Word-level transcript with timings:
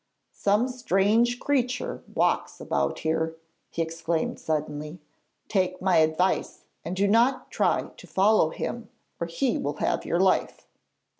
'Some 0.31 0.67
strange 0.67 1.39
creature 1.39 2.03
walks 2.15 2.59
about 2.59 2.97
here,' 3.01 3.35
he 3.69 3.83
exclaimed 3.83 4.39
suddenly. 4.39 4.97
'Take 5.47 5.79
my 5.79 5.97
advice 5.97 6.65
and 6.83 6.95
do 6.95 7.07
not 7.07 7.51
try 7.51 7.83
to 7.83 8.07
follow 8.07 8.49
him 8.49 8.89
or 9.19 9.27
he 9.27 9.59
will 9.59 9.75
have 9.77 10.03
your 10.03 10.19
life.' 10.19 10.65